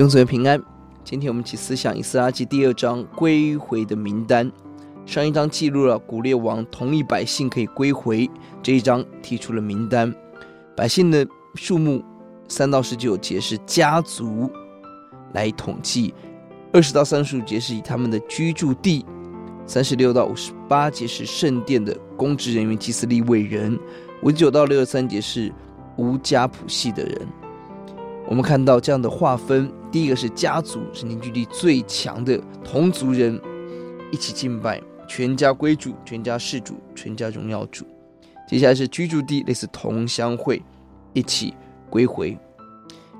[0.00, 0.58] 永存平安，
[1.04, 4.50] 今天我们一起思想以斯拉记第二章归回的名单。
[5.04, 8.26] 上一章记录了古列王同意百姓可以归回，
[8.62, 10.10] 这一章提出了名单。
[10.74, 12.02] 百姓的数目
[12.48, 14.50] 三到十九节是家族
[15.34, 16.14] 来统计，
[16.72, 19.04] 二十到三十五节是以他们的居住地，
[19.66, 23.78] 三十六到五十八节是圣殿的公职人员、祭司、利未人，
[24.22, 25.52] 五十九到六十三节是
[25.98, 27.28] 无家谱系的人。
[28.28, 29.70] 我们看到这样的划分。
[29.90, 33.40] 第一个是家族，是凝聚力最强的同族人
[34.12, 37.84] 一起敬拜，全家归主，全家事主，全家荣耀主。
[38.46, 40.62] 接下来是居住地，类似同乡会，
[41.12, 41.54] 一起
[41.88, 42.38] 归回。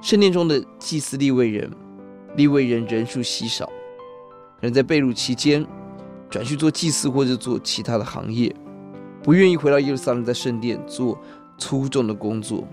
[0.00, 1.68] 圣殿中的祭司立位人，
[2.36, 5.66] 立位人人数稀少，可能在被掳期间
[6.30, 8.54] 转去做祭司或者做其他的行业，
[9.20, 11.18] 不愿意回到耶路撒冷，在圣殿做
[11.58, 12.66] 粗重的工作。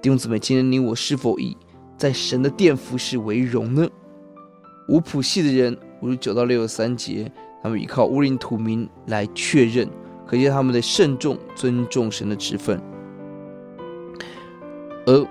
[0.00, 1.56] 弟兄姊妹，今天你我是否以
[1.96, 3.88] 在神的殿服侍为荣呢？
[4.86, 9.88] 无谱系的人，五十九到六十三节，他们依靠乌林土民来确认，
[10.24, 12.80] 可见他们的慎重尊重神的职分。
[15.04, 15.26] 而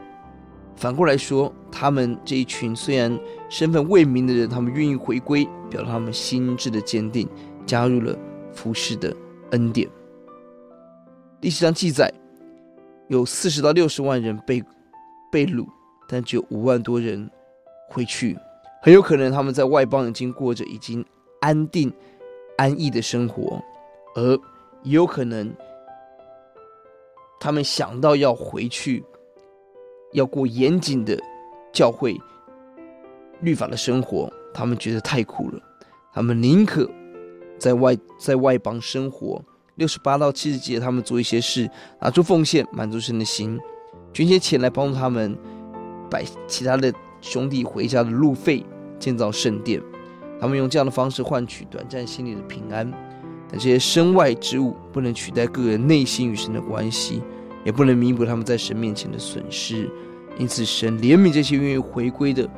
[0.75, 3.17] 反过来说，他们这一群虽然
[3.49, 7.25] 身份未明的人，他们愿意回归，表达他们心智的坚定，
[7.65, 8.13] 加入了
[8.51, 9.15] 服侍的
[9.51, 9.89] 恩典。
[11.39, 12.13] 第十章记载，
[13.08, 14.63] 有四十到六十万人被
[15.31, 15.66] 被掳。
[16.09, 17.30] 但只有五万多人
[17.89, 18.33] 回去，
[18.81, 21.05] 很有可能他们在外邦已经过着已经
[21.41, 21.91] 安定、
[22.58, 23.61] 安逸的生活，
[24.16, 24.31] 而
[24.83, 25.53] 也有可能
[27.41, 29.03] 他们想到要回去，
[30.13, 31.22] 要过严谨的
[31.73, 32.17] 教会
[33.41, 35.61] 律法的生活，他们觉得太苦了，
[36.13, 36.89] 他们宁可
[37.59, 39.44] 在外在外邦生活。
[39.78, 41.70] 六十八到七十节，他们做一些事，
[42.02, 43.59] 拿出奉献，满足神的心，
[44.11, 45.38] 捐些钱来帮助他们。
[46.09, 48.66] 摆其他的兄弟回家的路费，
[48.97, 49.81] 建造圣殿，
[50.40, 52.90] 他们用这样的方式换取短暂心里的平安。
[53.50, 57.22] 但这些身外之物不能取代个人内心与神的关系，
[57.66, 59.91] 也不能弥补他们在神面前的损失。
[60.40, 62.50] 因此，神怜悯这些愿意回归的，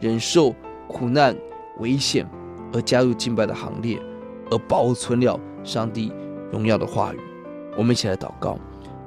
[0.00, 0.54] 忍受
[0.88, 1.36] 苦难、
[1.80, 2.26] 危险
[2.72, 4.00] 而加入敬拜的行列，
[4.50, 6.10] 而保存了上帝
[6.54, 7.18] 荣耀的话语。
[7.76, 8.56] 我们一起来祷告：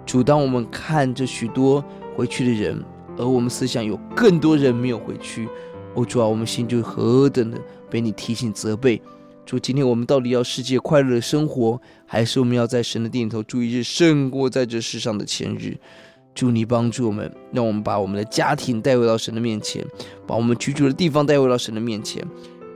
[0.06, 1.82] 主，当我们看着许多
[2.16, 2.84] 回去的人。
[3.20, 5.50] 而我们思想有更多人没有回去，
[5.96, 7.58] 哦，主啊，我们心就何等的
[7.90, 9.02] 被你提醒责备。
[9.44, 15.76] 主，今天我们到底要世界快乐的生活，还是我们要在神的殿里头住一日，胜过在这世上的千日？
[16.36, 19.84] 祝你帮助我们，让我们把我们的家庭带回到神的面前，
[20.28, 22.24] 把我们居住的地方带回到神的面前，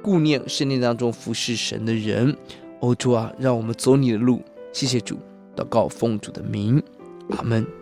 [0.02, 2.36] 顾念圣殿当中服侍神的人。
[2.80, 4.42] 哦，主啊，让我们走你的路。
[4.72, 5.20] 谢谢主，
[5.56, 6.82] 祷告奉主的名，
[7.38, 7.81] 阿门。